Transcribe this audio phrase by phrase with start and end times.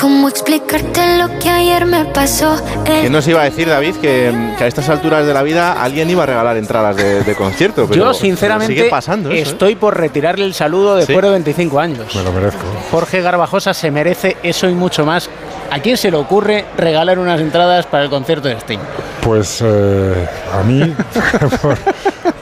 [0.00, 2.54] ¿Cómo explicarte lo que ayer me pasó?
[2.86, 5.72] Eh, ¿Quién nos iba a decir, David, que, que a estas alturas de la vida
[5.82, 7.86] alguien iba a regalar entradas de, de concierto?
[7.88, 9.52] Pero- Yo, pero sinceramente, sigue pasando eso, ¿eh?
[9.52, 11.22] estoy por retirarle el saludo después Sí.
[11.24, 12.14] de 25 años.
[12.14, 12.60] Me lo merezco.
[12.92, 15.28] Jorge Garbajosa se merece eso y mucho más.
[15.70, 18.78] ¿A quién se le ocurre regalar unas entradas para el concierto de Sting?
[19.20, 20.26] Pues eh,
[20.58, 20.94] a mí,
[21.60, 21.76] por,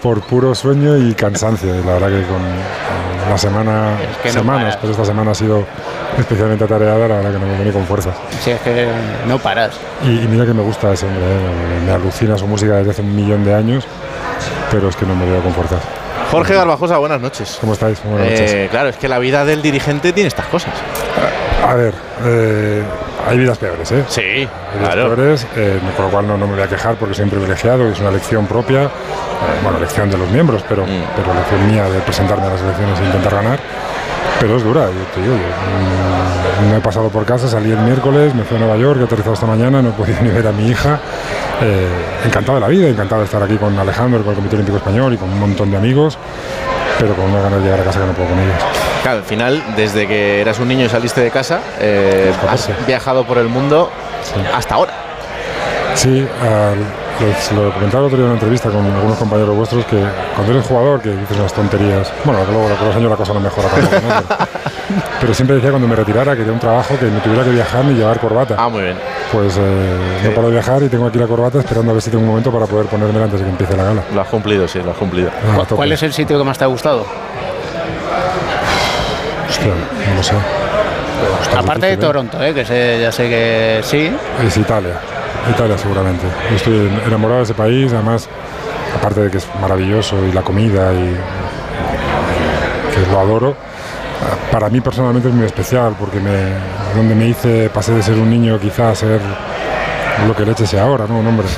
[0.03, 1.75] por puro sueño y cansancio.
[1.75, 2.43] Y la verdad que con
[3.29, 4.79] la semana, Es que no semanas, paras.
[4.81, 5.65] pero esta semana ha sido
[6.19, 8.15] especialmente atareada, la verdad que no me viene con fuerzas.
[8.41, 8.89] Si es que
[9.27, 9.75] no paras.
[10.05, 11.81] Y, y mira que me gusta ese hombre, ¿eh?
[11.87, 13.85] me, alucina su música desde hace un millón de años,
[14.71, 15.81] pero es que no me veo con fuerzas.
[16.31, 17.57] Jorge Garbajosa, buenas noches.
[17.61, 18.03] ¿Cómo estáis?
[18.03, 18.53] Buenas noches.
[18.53, 20.73] Eh, claro, es que la vida del dirigente tiene estas cosas.
[21.65, 22.83] A ver, eh,
[23.27, 24.05] hay vidas peores, ¿eh?
[24.09, 24.49] Sí, Hay
[24.79, 25.15] vidas claro.
[25.15, 27.89] peores, eh, con lo cual no, no me voy a quejar porque soy un privilegiado
[27.89, 28.89] y es una elección propia, eh,
[29.63, 31.03] bueno, elección de los miembros, pero, Mm.
[31.17, 33.59] pero elección mía de presentarme a las elecciones e intentar ganar.
[34.39, 37.79] Pero es dura, yo te digo, yo, mm, no he pasado por casa, salí el
[37.79, 40.47] miércoles, me fui a Nueva York, he aterrizado esta mañana, no he podido ni ver
[40.47, 40.99] a mi hija.
[41.63, 41.89] Eh,
[42.27, 45.15] encantado de la vida, encantado de estar aquí con Alejandro, con el Comité Olímpico Español
[45.15, 46.19] y con un montón de amigos,
[46.99, 48.55] pero con una ganas de llegar a casa que no puedo con ellos.
[49.03, 52.75] Claro, al final, desde que eras un niño y saliste de casa, eh, has 14.
[52.87, 53.91] viajado por el mundo
[54.55, 54.93] hasta ahora.
[55.95, 56.27] Sí,
[57.21, 60.03] les- lo comentaba el otro día en una entrevista con algunos compañeros vuestros que
[60.35, 63.33] cuando eres jugador, que dices unas tonterías, bueno, que luego con los años la cosa
[63.33, 64.23] no mejora tampoco, ¿no?
[64.29, 67.51] Pero, pero siempre decía cuando me retirara que de un trabajo que no tuviera que
[67.51, 68.57] viajar ni llevar corbata.
[68.59, 68.97] Ah, muy bien.
[69.33, 72.11] Pues eh, no paro de viajar y tengo aquí la corbata esperando a ver si
[72.11, 74.03] tengo un momento para poder ponérmela antes de que empiece la gala.
[74.15, 75.31] Lo has cumplido, sí, lo has cumplido.
[75.53, 75.65] Ah.
[75.69, 77.05] ¿Cuál es el sitio que más te ha gustado?
[79.49, 79.73] Hostia,
[80.09, 80.35] no lo sé.
[81.57, 81.97] Aparte de difícil, ¿eh?
[81.97, 82.55] Toronto, ¿eh?
[82.55, 84.11] que sé, ya sé que sí.
[84.47, 85.01] Es Italia,
[85.51, 86.27] Italia seguramente.
[86.51, 88.29] Yo estoy enamorado de ese país, además,
[88.97, 91.17] aparte de que es maravilloso y la comida y
[92.95, 93.57] que lo adoro,
[94.51, 96.53] para mí personalmente es muy especial porque me,
[96.95, 99.21] donde me hice, pasé de ser un niño quizá a ser
[100.27, 101.19] lo que leche sea ahora, ¿no?
[101.19, 101.47] Un hombre.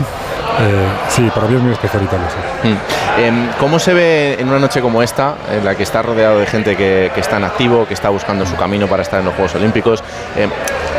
[0.60, 2.26] Eh, sí, para mí es muy especial Italia.
[2.62, 2.68] sí.
[2.68, 3.20] Mm.
[3.20, 6.46] Em, ¿Cómo se ve en una noche como esta, en la que está rodeado de
[6.46, 9.34] gente que, que está en activo, que está buscando su camino para estar en los
[9.34, 10.02] Juegos Olímpicos?
[10.36, 10.50] em,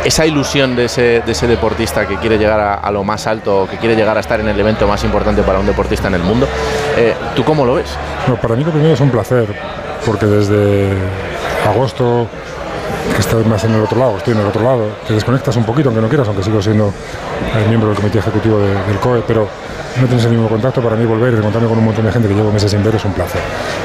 [0.06, 3.68] esa ilusión de ese, de ese deportista que quiere llegar a, a lo más alto,
[3.70, 6.24] que quiere llegar a estar en el evento más importante para un deportista en el
[6.24, 6.48] mundo,
[6.96, 7.90] eh, ¿tú cómo lo ves?
[8.30, 9.46] No, para mí lo primero es un placer,
[10.06, 10.94] porque desde
[11.68, 12.28] agosto,
[13.14, 15.64] que estoy más en el otro lado, estoy en el otro lado, te desconectas un
[15.64, 16.94] poquito, aunque no quieras, aunque sigo siendo
[17.58, 19.48] el miembro del comité ejecutivo de- del COE, pero
[20.00, 20.82] no tienes el mismo contacto.
[20.82, 22.96] Para mí volver y encontrarme con un montón de gente que llevo meses sin ver
[22.96, 23.42] es un placer.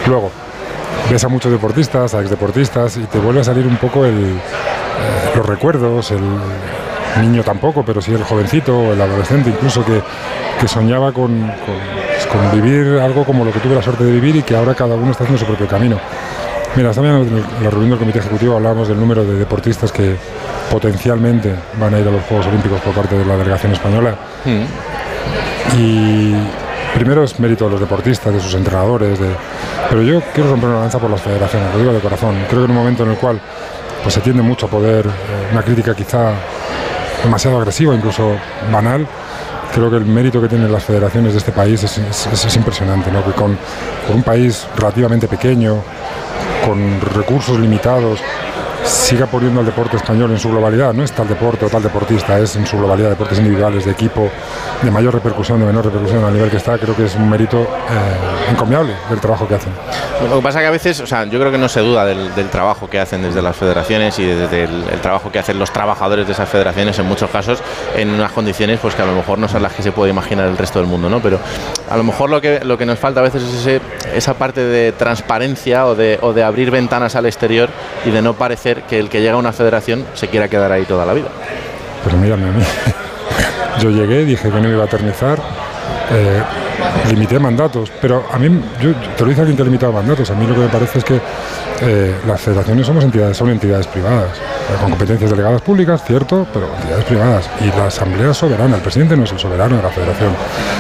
[0.07, 0.31] Luego,
[1.11, 4.13] ves a muchos deportistas, a exdeportistas, y te vuelve a salir un poco eh,
[5.35, 6.21] los recuerdos, el
[7.21, 10.01] niño tampoco, pero sí el jovencito el adolescente incluso que,
[10.61, 11.95] que soñaba con, con-
[12.51, 14.95] con vivir algo como lo que tuve la suerte de vivir y que ahora cada
[14.97, 15.99] uno está haciendo su propio camino.
[16.77, 20.17] Mira, esta mañana en la reunión del comité ejecutivo hablábamos del número de deportistas que
[20.71, 24.17] potencialmente van a ir a los Juegos Olímpicos por parte de la delegación española.
[25.79, 26.35] Y
[26.95, 29.29] primero es mérito de los deportistas, de sus entrenadores, de...
[29.89, 32.35] pero yo quiero romper una lanza por las federaciones, lo digo de corazón.
[32.49, 33.41] Creo que en un momento en el cual
[34.03, 35.11] pues, se tiende mucho a poder, eh,
[35.53, 36.33] una crítica quizá
[37.23, 38.33] demasiado agresiva, incluso
[38.73, 39.07] banal,
[39.73, 43.13] creo que el mérito que tienen las federaciones de este país es, es- es impresionante,
[43.13, 43.25] ¿no?
[43.25, 43.57] que con,
[44.07, 45.77] con un país relativamente pequeño,
[46.65, 48.21] con recursos limitados,
[48.85, 50.93] siga poniendo al deporte español en su globalidad.
[50.93, 54.31] No es tal deporte o tal deportista, es en su globalidad deportes individuales, de equipo,
[54.83, 56.79] de mayor repercusión, de menor repercusión al nivel que está.
[56.79, 59.73] Creo que es un mérito eh, encomiable del trabajo que hacen.
[60.23, 62.31] Lo que pasa que a veces, o sea, yo creo que no se duda del,
[62.51, 66.27] trabajo que hacen desde las federaciones y desde el, el trabajo que hacen los trabajadores
[66.27, 67.59] de esas federaciones en muchos casos
[67.97, 70.47] en unas condiciones pues que a lo mejor no son las que se puede imaginar
[70.47, 71.21] el resto del mundo, ¿no?
[71.21, 71.39] Pero
[71.91, 73.81] a lo mejor lo que, lo que nos falta a veces es ese-
[74.15, 77.69] esa parte de transparencia o de, o de abrir ventanas al exterior
[78.07, 80.85] y de no parecer que el que llega a una federación se quiera quedar ahí
[80.85, 81.29] toda la vida.
[82.05, 82.63] Pero mírame a mí.
[83.81, 85.39] Yo llegué, dije que no me iba a eternizar,
[86.11, 86.43] eh,
[87.09, 88.49] limité mandatos, pero a mí,
[88.81, 90.99] yo, te lo dice alguien que ha limitado mandatos, a mí lo que me parece
[90.99, 91.21] es que
[91.81, 96.69] eh, las federaciones somos entidades, son entidades privadas, eh, con competencias delegadas públicas, cierto, pero
[96.77, 97.51] entidades privadas.
[97.61, 100.33] Y la asamblea soberana, el presidente no es el soberano de la federación.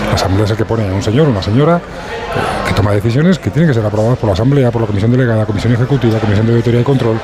[0.08, 2.92] La asamblea es el que pone a un señor o una señora eh, que toma
[2.92, 6.18] decisiones que tienen que ser aprobadas por la asamblea, por la comisión delegada, comisión ejecutiva,
[6.18, 7.18] comisión de auditoría y control.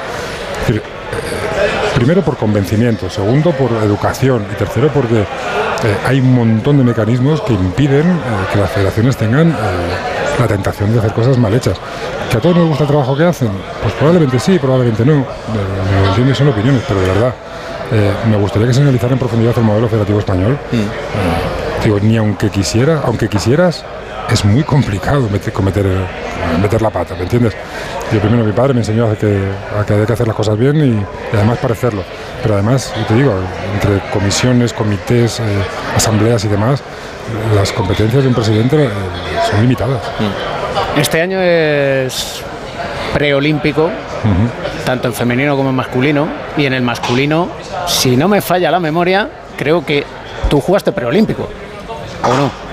[2.00, 7.42] Primero por convencimiento, segundo por educación y tercero porque eh, hay un montón de mecanismos
[7.42, 8.14] que impiden eh,
[8.50, 9.54] que las federaciones tengan eh,
[10.38, 11.76] la tentación de hacer cosas mal hechas.
[12.30, 13.50] ¿Que a todos nos gusta el trabajo que hacen?
[13.82, 15.12] Pues probablemente sí, probablemente no.
[15.12, 17.34] Lo entiendo y son opiniones, pero de verdad
[18.30, 20.58] me gustaría que se analizara en profundidad el modelo federativo español.
[20.72, 23.84] Eh, digo, ni aunque quisiera, aunque quisieras,
[24.30, 25.84] es muy complicado meter, cometer,
[26.62, 27.54] meter la pata, ¿me entiendes?
[28.12, 29.38] Yo primero mi padre me enseñó a que,
[29.78, 32.02] a que había que hacer las cosas bien y, y además parecerlo.
[32.42, 33.34] pero además, yo te digo,
[33.74, 35.42] entre comisiones, comités, eh,
[35.96, 36.82] asambleas y demás,
[37.54, 38.88] las competencias de un presidente eh,
[39.48, 40.00] son limitadas.
[40.96, 42.42] Este año es
[43.14, 43.90] preolímpico,
[44.84, 47.48] tanto en femenino como en masculino, y en el masculino,
[47.86, 50.04] si no me falla la memoria, creo que
[50.48, 51.48] tú jugaste preolímpico,
[52.24, 52.69] ¿o no?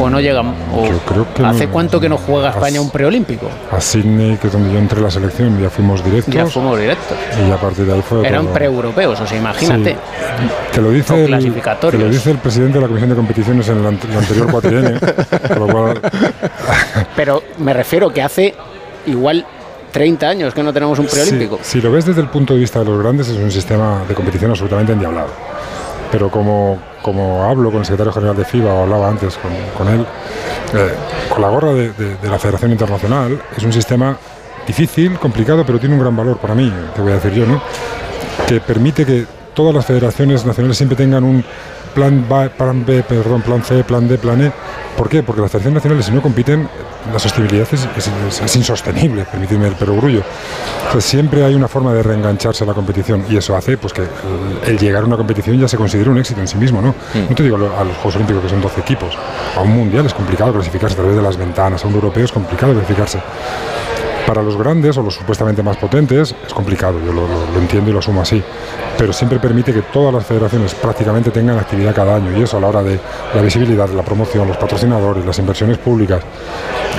[0.00, 0.54] ¿O no llegamos?
[0.88, 1.72] Yo creo que ¿Hace no.
[1.72, 3.48] cuánto que no juega España Has- un preolímpico?
[3.70, 6.34] A Sydney, que es donde yo entré a la selección, ya fuimos directos.
[6.34, 7.16] Ya fuimos directos.
[7.46, 8.26] Y a partir de ahí fue.
[8.26, 9.92] Eran pre-europeos, o sea, imagínate.
[9.92, 9.96] Sí.
[10.74, 11.30] Te lo dice el,
[11.90, 14.50] te lo dice el presidente de la Comisión de Competiciones en el, ante- el anterior
[14.50, 14.98] cuatrienio,
[15.70, 16.00] cual
[17.16, 18.54] Pero me refiero que hace
[19.06, 19.44] igual
[19.92, 21.58] 30 años que no tenemos un preolímpico.
[21.62, 24.02] Si, si lo ves desde el punto de vista de los grandes, es un sistema
[24.08, 25.28] de competición absolutamente endiablado.
[26.12, 29.92] Pero como, como hablo con el secretario general de FIBA, o hablaba antes con, con
[29.92, 30.06] él,
[30.74, 30.92] eh,
[31.30, 34.16] con la gorra de, de- la Federación Internacional, es un sistema
[34.66, 37.60] difícil, complicado, pero tiene un gran valor para mí, te voy a decir yo, ¿no?
[38.46, 39.24] que permite que
[39.54, 41.42] todas las federaciones nacionales siempre tengan un
[41.94, 44.52] plan, ba- plan B, perdón, plan C, plan D, plan E.
[44.96, 45.22] ¿Por qué?
[45.22, 46.68] Porque las federaciones nacionales, si no compiten,
[47.12, 50.22] la sostenibilidad es, es- es- es insostenible, permíteme el perogrullo.
[50.86, 54.02] Entonces siempre hay una forma de reengancharse a la competición y eso hace pues que
[54.02, 54.08] el,
[54.70, 56.94] el llegar a una competición ya se considere un éxito en sí mismo, ¿no?
[57.28, 59.16] No te digo a los Juegos Olímpicos que son 12 equipos,
[59.56, 62.32] a un mundial es complicado clasificarse a través de las ventanas, a un europeo es
[62.32, 63.18] complicado clasificarse.
[64.26, 67.90] Para los grandes o los supuestamente más potentes es complicado, yo lo, lo- lo entiendo
[67.90, 68.42] y lo asumo así,
[68.96, 72.60] pero siempre permite que todas las federaciones prácticamente tengan actividad cada año y eso a
[72.60, 72.98] la hora de
[73.34, 76.20] la visibilidad, la promoción, los patrocinadores, las inversiones públicas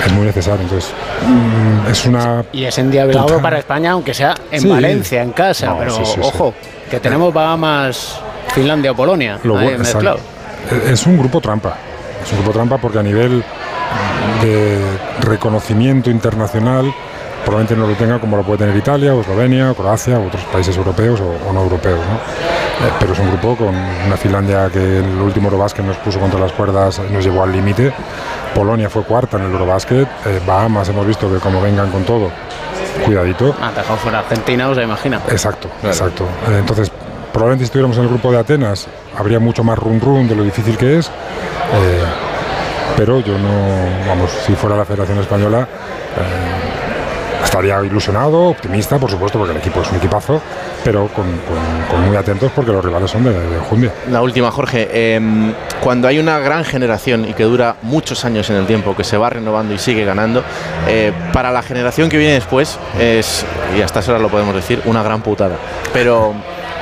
[0.04, 0.62] es muy necesario.
[0.62, 0.90] Entonces,
[1.26, 3.42] mm, es una Y es endiablado Total.
[3.42, 4.68] para España, aunque sea en Sí.
[4.68, 5.66] Valencia, en casa.
[5.70, 6.52] No, pero sí, sí, ojo,
[6.90, 8.20] que tenemos Bahamas,
[8.54, 9.38] Finlandia o Polonia.
[9.44, 9.94] Lo ahí bu- exacto.
[9.96, 10.18] mezclado.
[10.70, 11.74] Eh, Es un grupo trampa.
[12.22, 13.42] Es un grupo trampa porque a nivel
[14.42, 14.78] de
[15.22, 16.92] reconocimiento internacional
[17.44, 20.42] probablemente no lo tenga como lo puede tener Italia, o Eslovenia, o Croacia, u otros
[20.44, 21.98] países europeos o, o no europeos.
[22.00, 22.14] ¿no?
[22.86, 26.40] Eh, pero es un grupo con una Finlandia que el último Eurobásquet nos puso contra
[26.40, 27.92] las cuerdas, nos llevó al límite.
[28.54, 30.08] Polonia fue cuarta en el Eurobásquet.
[30.26, 32.30] Eh, Bahamas hemos visto que como vengan con todo,
[33.04, 33.54] cuidadito.
[33.60, 35.20] Ah, dejado fuera Argentina, o se imagina.
[35.28, 36.24] Exacto, exacto.
[36.48, 36.90] Eh, Entonces,
[37.32, 38.86] probablemente si estuviéramos en el grupo de Atenas,
[39.18, 41.06] habría mucho más run run de lo difícil que es.
[41.08, 42.04] eh,
[42.96, 43.48] pero yo no,
[44.08, 45.62] vamos, si fuera la Federación Española,
[46.16, 46.63] eh,
[47.42, 50.40] estaría ilusionado, optimista, por supuesto, porque el equipo es un equipazo,
[50.82, 51.26] pero con,
[52.06, 53.92] muy atentos porque los rivales son de, de Jundia.
[54.10, 55.14] La última, Jorge.
[55.14, 59.04] Em, cuando hay una gran generación y que dura muchos años en el tiempo, que
[59.04, 60.42] se va renovando y sigue ganando,
[60.88, 63.44] eh, para la generación que viene después es,
[63.76, 65.56] y hasta esa hora lo podemos decir, una gran putada.
[65.92, 66.34] Pero,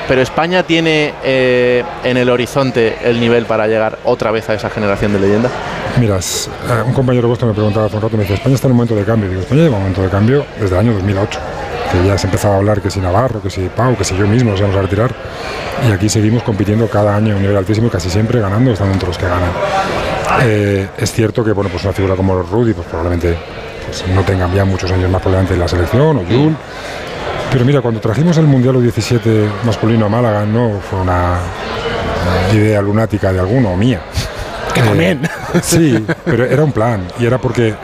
[0.08, 4.70] pero España tiene eh, en el horizonte el nivel para llegar otra vez a esa
[4.70, 5.50] generación de leyenda.
[6.00, 8.66] Mira, es- eh, un compañero vuestro me preguntaba hace un rato, me dice, España está
[8.66, 9.28] en un momento de cambio.
[9.28, 11.38] Digo, España lleva un momento de cambio desde el año 2008,
[11.92, 14.26] que ya se empezaba a hablar que si Navarro, que si Pau, que si yo
[14.26, 15.14] mismo nos íbamos a retirar.
[15.88, 19.08] Y aquí seguimos compitiendo cada año a un nivel altísimo casi siempre ganando, estando entre
[19.08, 19.50] los que ganan.
[20.42, 23.36] Eh, es cierto que, bueno, pues una figura como Rudy, pues probablemente
[23.86, 26.56] pues, no tenga ya muchos años más por delante en la selección, o Jul.
[27.50, 31.34] Pero mira, cuando trajimos el Mundial U17 masculino a Málaga, no fue una
[32.54, 34.00] idea lunática de alguno mía.
[34.74, 35.20] Que también.
[35.62, 37.74] Sí, pero era un plan y era porque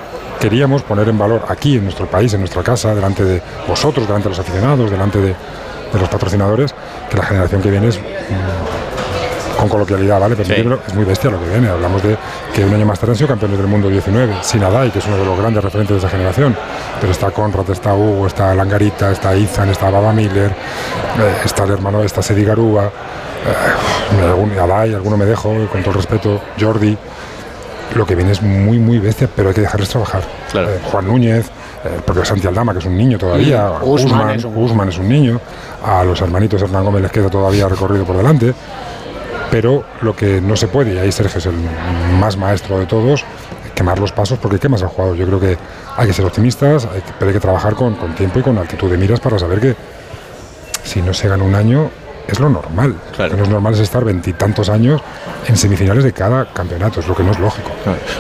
[0.41, 4.29] queríamos poner en valor aquí, en nuestro país, en nuestra casa, delante de vosotros, delante
[4.29, 6.75] de los aficionados, delante de, de los patrocinadores,
[7.11, 8.03] que la generación que viene es, mm,
[9.59, 10.37] con coloquialidad, ¿vale?
[10.37, 11.69] Permítemelo, es muy bestia lo que viene.
[11.69, 12.17] Hablamos de
[12.55, 15.07] que un año más tarde han sido campeones del mundo 19, sin Adai, que es
[15.07, 16.57] uno de los grandes referentes de esa generación.
[17.01, 21.73] Pero está Conrad, está Hugo, está Langarita, está Izan, está Baba Miller, eh, está el
[21.73, 26.97] hermano, está Sedi Garúa, eh, algún- Adai, alguno me dejo, con todo el respeto, Jordi
[27.95, 30.21] lo que viene es muy, muy bestia, pero hay que dejarles trabajar.
[30.53, 30.69] Claro.
[30.69, 34.13] Eh, Juan Núñez, eh, el propio Santi Aldama, que es un niño todavía, Mm, Usman
[34.21, 35.41] Usman, es un- Usman es un niño,
[35.87, 38.53] a los hermanitos Hernán Gómez les queda todavía recorrido por delante,
[39.51, 41.55] pero lo que no se puede, y ahí Sergio es el
[42.19, 43.25] más maestro de todos,
[43.75, 45.17] quemar los pasos porque quemas al jugador.
[45.17, 45.57] Yo creo que
[45.97, 48.59] hay que ser optimistas, hay que, pero hay que trabajar con, con tiempo y con
[48.59, 49.77] altitud de miras para saber que
[50.83, 51.91] si no se gana un año
[52.27, 52.95] es lo normal.
[53.15, 53.31] Claro.
[53.31, 55.01] Lo que no es normal es estar veintitantos años
[55.47, 57.71] en semifinales de cada campeonato, es lo que no es lógico.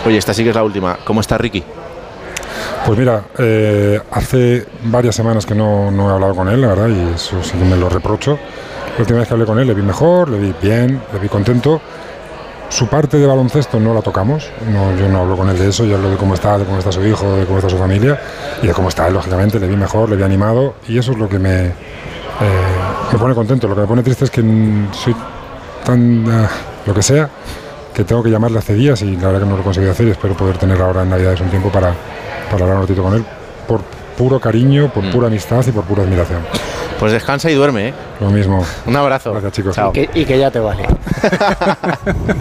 [0.07, 0.99] Oye, esta sí que es la última.
[1.05, 1.63] ¿Cómo está Ricky?
[2.89, 6.89] Pues mira, eh, hace varias semanas que no, no he hablado con él, la verdad,
[6.89, 8.39] y eso sí me lo reprocho.
[8.95, 11.29] La última vez que hablé con él le vi mejor, le vi bien, le vi
[11.29, 11.83] contento.
[12.71, 15.85] Su parte de baloncesto no la tocamos, no, yo no hablo con él de eso,
[15.85, 18.19] yo hablo de cómo está, de cómo está su hijo, de cómo está su familia
[18.63, 21.19] y de cómo está él, lógicamente, le vi mejor, le vi animado y eso es
[21.19, 21.73] lo que me, eh,
[23.13, 23.69] me pone contento.
[23.69, 24.41] Lo que me pone triste es que
[24.93, 25.15] soy
[25.85, 26.49] tan, ah,
[26.87, 27.29] lo que sea,
[27.99, 30.07] que tengo que llamarle hace días y la verdad que no lo he conseguido hacer
[30.07, 31.93] y espero poder tener ahora en Navidades un tiempo para,
[32.49, 33.25] para hablar un ratito con él
[33.67, 33.81] por
[34.17, 36.41] puro cariño, por pura amistad y por pura admiración.
[37.01, 37.95] Pues descansa y duerme, ¿eh?
[38.21, 38.65] Lo mismo.
[38.87, 39.33] Un abrazo.
[39.33, 39.75] Gracias, chicos.
[39.75, 39.93] Chao.
[39.93, 40.85] Que- y que ya te vale.